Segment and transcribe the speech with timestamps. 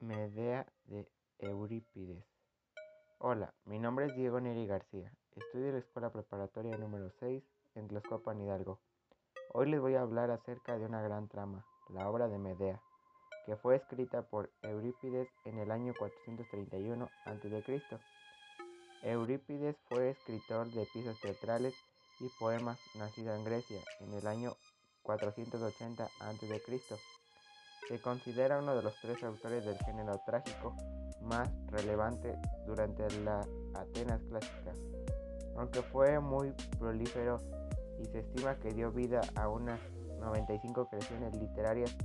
[0.00, 1.08] Medea de
[1.38, 2.22] Eurípides.
[3.18, 5.10] Hola, mi nombre es Diego Neri García.
[5.34, 7.42] Estudio en la Escuela Preparatoria número 6
[7.76, 8.78] en Tlaxcopan, Hidalgo.
[9.54, 12.82] Hoy les voy a hablar acerca de una gran trama, la obra de Medea,
[13.46, 17.82] que fue escrita por Eurípides en el año 431 a.C.
[19.02, 21.74] Eurípides fue escritor de piezas teatrales
[22.20, 24.52] y poemas nacido en Grecia en el año
[25.04, 26.62] 480 a.C.
[27.88, 30.74] Se considera uno de los tres autores del género trágico
[31.22, 34.72] más relevante durante la Atenas clásica,
[35.56, 37.38] aunque fue muy prolífero
[38.00, 39.78] y se estima que dio vida a unas
[40.18, 41.96] 95 creaciones literarias,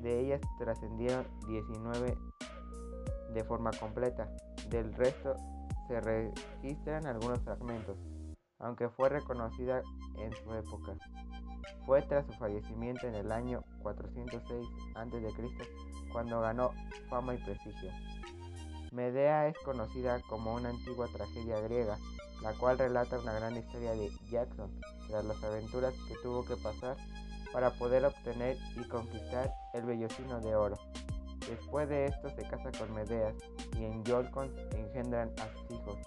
[0.00, 2.16] de ellas trascendieron 19
[3.32, 4.28] de forma completa,
[4.68, 5.34] del resto
[5.86, 7.96] se registran algunos fragmentos,
[8.58, 9.82] aunque fue reconocida
[10.18, 10.96] en su época.
[11.86, 15.68] Fue tras su fallecimiento en el año 406 a.C.
[16.12, 16.72] cuando ganó
[17.08, 17.90] fama y prestigio.
[18.92, 21.96] Medea es conocida como una antigua tragedia griega,
[22.42, 24.70] la cual relata una gran historia de Jackson
[25.08, 26.96] tras las aventuras que tuvo que pasar
[27.52, 30.76] para poder obtener y conquistar el vellocino de oro.
[31.48, 33.32] Después de esto se casa con Medea
[33.76, 35.98] y en Yolcon engendran a sus hijos.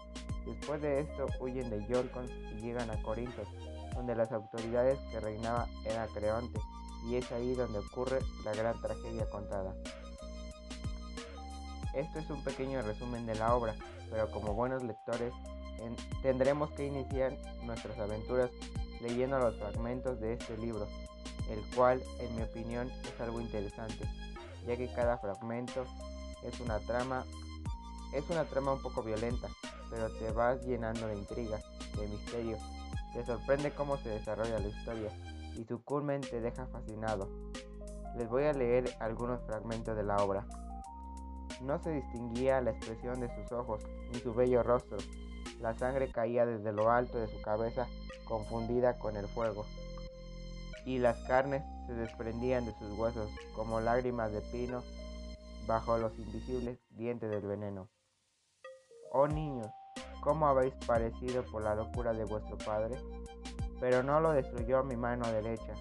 [0.46, 3.44] Después de esto huyen de Yolcon y llegan a Corinto,
[3.96, 6.60] donde las autoridades que reinaba era Creonte,
[7.06, 9.74] y es ahí donde ocurre la gran tragedia contada.
[11.94, 13.76] Esto es un pequeño resumen de la obra,
[14.10, 15.34] pero como buenos lectores
[16.22, 18.50] tendremos que iniciar nuestras aventuras
[19.02, 20.88] leyendo los fragmentos de este libro,
[21.50, 24.10] el cual en mi opinión es algo interesante,
[24.66, 25.86] ya que cada fragmento
[26.44, 27.26] es una trama
[28.14, 29.50] es una trama un poco violenta,
[29.90, 31.60] pero te vas llenando de intriga,
[31.98, 32.58] de misterio
[33.14, 35.10] te sorprende cómo se desarrolla la historia
[35.56, 37.30] y su culmen te deja fascinado.
[38.18, 40.46] Les voy a leer algunos fragmentos de la obra.
[41.62, 44.98] No se distinguía la expresión de sus ojos ni su bello rostro.
[45.60, 47.88] La sangre caía desde lo alto de su cabeza
[48.26, 49.66] confundida con el fuego.
[50.86, 54.84] Y las carnes se desprendían de sus huesos como lágrimas de pino
[55.66, 57.90] bajo los invisibles dientes del veneno.
[59.12, 59.70] Oh niños,
[60.24, 62.98] cómo habéis parecido por la locura de vuestro padre,
[63.80, 65.74] pero no lo destruyó mi mano derecha,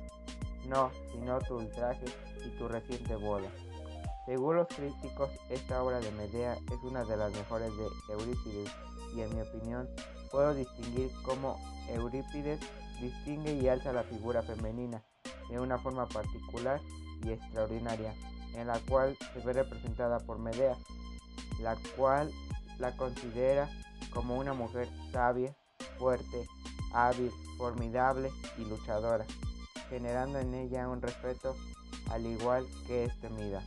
[0.66, 2.06] no, sino tu ultraje
[2.44, 3.48] y tu reciente boda.
[4.26, 8.70] Según los críticos, esta obra de Medea es una de las mejores de Eurípides
[9.14, 9.88] y en mi opinión
[10.30, 12.60] puedo distinguir cómo Eurípides
[13.00, 15.02] distingue y alza la figura femenina
[15.50, 16.80] de una forma particular
[17.24, 18.14] y extraordinaria,
[18.54, 20.76] en la cual se ve representada por Medea,
[21.60, 22.32] la cual
[22.78, 23.68] la considera
[24.14, 25.54] como una mujer sabia,
[25.98, 26.46] fuerte,
[26.92, 29.24] hábil, formidable y luchadora,
[29.88, 31.56] generando en ella un respeto
[32.10, 33.62] al igual que es temida.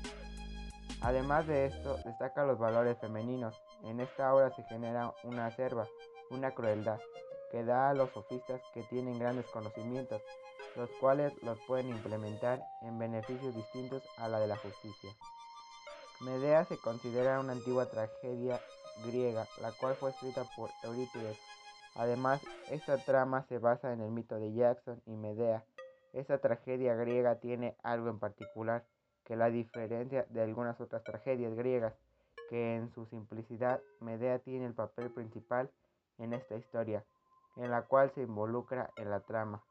[1.02, 3.56] Además de esto, destaca los valores femeninos.
[3.84, 5.88] En esta obra se genera una acerba,
[6.32, 7.00] una crueldad,
[7.52, 10.22] que da a los sofistas que tienen grandes conocimientos,
[10.76, 15.12] los cuales los pueden implementar en beneficios distintos a la de la justicia.
[16.22, 18.60] Medea se considera una antigua tragedia
[19.04, 21.38] griega, la cual fue escrita por Eurípides.
[21.96, 25.64] Además, esta trama se basa en el mito de Jackson y Medea.
[26.14, 28.86] Esta tragedia griega tiene algo en particular
[29.24, 31.94] que la diferencia de algunas otras tragedias griegas,
[32.50, 35.72] que en su simplicidad Medea tiene el papel principal
[36.18, 37.04] en esta historia,
[37.56, 39.64] en la cual se involucra en la trama.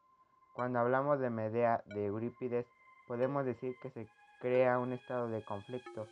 [0.55, 2.65] Cuando hablamos de Medea de Eurípides,
[3.07, 4.07] podemos decir que se
[4.39, 6.07] crea un estado de conflicto.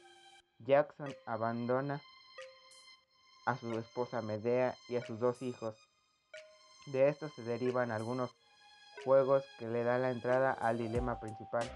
[0.60, 2.02] Jackson abandona
[3.46, 5.76] a su esposa Medea y a sus dos hijos.
[6.88, 8.36] De esto se derivan algunos
[9.04, 11.70] juegos que le dan la entrada al dilema principal.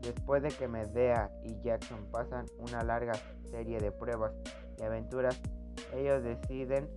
[0.00, 3.12] Después de que Medea y Jackson pasan una larga
[3.50, 4.32] serie de pruebas
[4.78, 5.40] y aventuras,
[5.94, 6.88] ellos deciden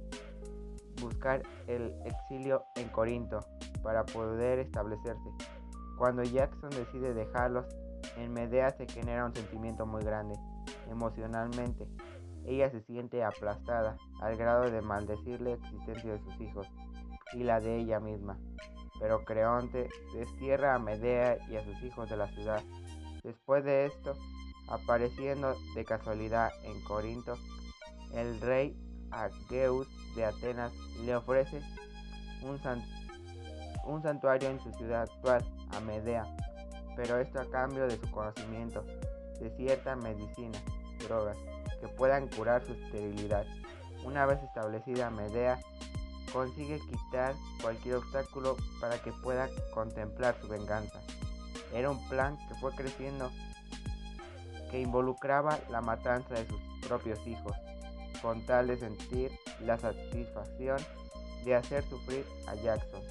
[1.01, 3.39] buscar el exilio en Corinto
[3.81, 5.29] para poder establecerse.
[5.97, 7.65] Cuando Jackson decide dejarlos,
[8.17, 10.35] en Medea se genera un sentimiento muy grande
[10.89, 11.87] emocionalmente
[12.45, 16.67] ella se siente aplastada al grado de maldecir la existencia de sus hijos
[17.33, 18.37] y la de ella misma.
[18.99, 22.61] Pero Creonte destierra a Medea y a sus hijos de la ciudad.
[23.23, 24.13] Después de esto,
[24.69, 27.35] apareciendo de casualidad en Corinto,
[28.13, 28.77] el rey
[29.11, 30.73] Ageus de Atenas
[31.03, 31.61] le ofrece
[32.43, 32.59] un,
[33.85, 36.23] un santuario en su ciudad actual, a Medea,
[36.95, 38.83] pero esto a cambio de su conocimiento
[39.39, 40.59] de cierta medicina,
[41.07, 41.37] drogas
[41.83, 43.45] que puedan curar su esterilidad.
[44.05, 45.59] Una vez establecida Medea,
[46.31, 51.01] consigue quitar cualquier obstáculo para que pueda contemplar su venganza.
[51.73, 53.29] Era un plan que fue creciendo,
[54.71, 57.53] que involucraba la matanza de sus propios hijos,
[58.21, 60.77] con tal de sentir la satisfacción
[61.43, 63.01] de hacer sufrir a Jackson.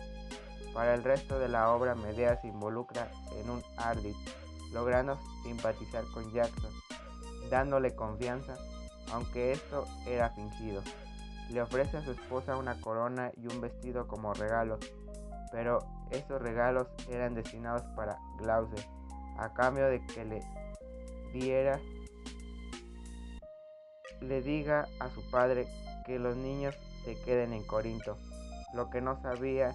[0.72, 4.16] Para el resto de la obra, Medea se involucra en un ardid,
[4.72, 6.72] logrando simpatizar con Jackson,
[7.52, 8.56] dándole confianza,
[9.12, 10.80] aunque esto era fingido.
[11.50, 14.80] Le ofrece a su esposa una corona y un vestido como regalos,
[15.52, 18.88] pero esos regalos eran destinados para Glauce,
[19.36, 20.42] a cambio de que le
[21.34, 21.78] diera
[24.22, 25.66] le diga a su padre
[26.06, 26.74] que los niños
[27.04, 28.16] se queden en Corinto.
[28.72, 29.74] Lo que no sabía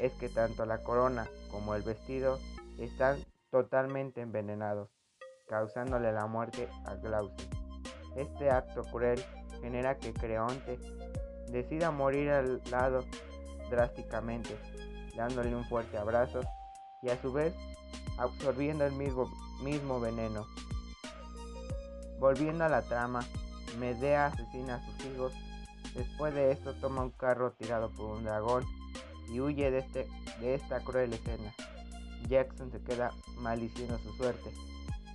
[0.00, 2.40] es que tanto la corona como el vestido
[2.78, 4.88] están totalmente envenenados,
[5.48, 7.48] causándole la muerte a Glauce.
[8.16, 9.22] Este acto cruel
[9.60, 10.78] genera que Creonte
[11.50, 13.04] decida morir al lado
[13.70, 14.56] drásticamente,
[15.16, 16.40] dándole un fuerte abrazo
[17.02, 17.54] y a su vez
[18.18, 20.46] absorbiendo el mismo, veneno.
[22.18, 23.20] Volviendo a la trama,
[23.78, 25.32] Medea asesina a sus hijos.
[25.94, 28.64] Después de esto toma un carro tirado por un dragón
[29.28, 30.08] y huye de, este,
[30.40, 31.52] de esta cruel escena.
[32.28, 34.52] Jackson se queda maldiciendo su suerte.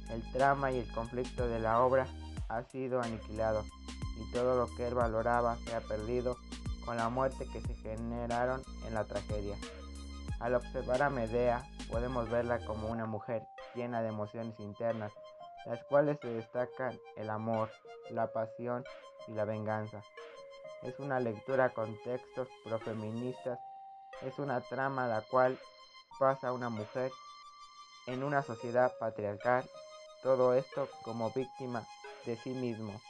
[0.09, 2.07] El trama y el conflicto de la obra
[2.49, 3.63] ha sido aniquilado
[4.15, 6.37] y todo lo que él valoraba se ha perdido
[6.85, 9.55] con la muerte que se generaron en la tragedia.
[10.39, 13.43] Al observar a Medea podemos verla como una mujer
[13.75, 15.11] llena de emociones internas,
[15.65, 17.69] las cuales se destacan el amor,
[18.09, 18.83] la pasión
[19.27, 20.01] y la venganza.
[20.83, 23.59] Es una lectura con textos profeministas,
[24.21, 25.59] es una trama la cual
[26.19, 27.11] pasa una mujer
[28.05, 29.69] en una sociedad patriarcal,
[30.21, 31.87] todo esto como víctima
[32.25, 33.01] de sí mismo.